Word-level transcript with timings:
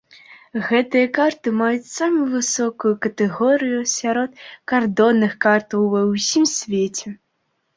Гэтыя 0.67 1.09
карты 1.17 1.49
маюць 1.57 1.89
самую 1.97 2.25
высокую 2.37 2.93
катэгорыю 3.03 3.79
сярод 3.99 4.31
кардонных 4.73 5.31
картаў 5.47 5.81
ва 5.93 6.01
ўсім 6.13 6.43
свеце. 6.57 7.07